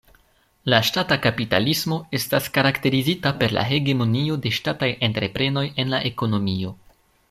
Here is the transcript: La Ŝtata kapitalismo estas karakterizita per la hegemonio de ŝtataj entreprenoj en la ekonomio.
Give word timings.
La 0.73 0.77
Ŝtata 0.87 1.17
kapitalismo 1.25 1.99
estas 2.21 2.49
karakterizita 2.57 3.35
per 3.43 3.55
la 3.59 3.69
hegemonio 3.75 4.41
de 4.47 4.57
ŝtataj 4.61 4.93
entreprenoj 5.11 5.69
en 5.85 5.97
la 5.97 6.07
ekonomio. 6.15 6.79